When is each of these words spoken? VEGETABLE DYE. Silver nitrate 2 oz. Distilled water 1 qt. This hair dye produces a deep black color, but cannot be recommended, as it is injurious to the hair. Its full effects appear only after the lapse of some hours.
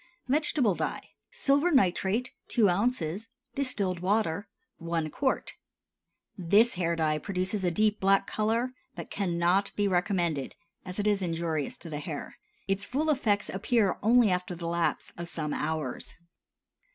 VEGETABLE 0.27 0.73
DYE. 0.73 1.09
Silver 1.29 1.69
nitrate 1.69 2.33
2 2.47 2.67
oz. 2.71 3.29
Distilled 3.53 3.99
water 3.99 4.47
1 4.79 5.11
qt. 5.11 5.51
This 6.35 6.73
hair 6.73 6.95
dye 6.95 7.19
produces 7.19 7.63
a 7.63 7.69
deep 7.69 7.99
black 7.99 8.25
color, 8.25 8.71
but 8.95 9.11
cannot 9.11 9.71
be 9.75 9.87
recommended, 9.87 10.55
as 10.83 10.97
it 10.97 11.05
is 11.05 11.21
injurious 11.21 11.77
to 11.77 11.87
the 11.91 11.99
hair. 11.99 12.39
Its 12.67 12.83
full 12.83 13.11
effects 13.11 13.51
appear 13.51 13.99
only 14.01 14.31
after 14.31 14.55
the 14.55 14.65
lapse 14.65 15.13
of 15.19 15.29
some 15.29 15.53
hours. 15.53 16.15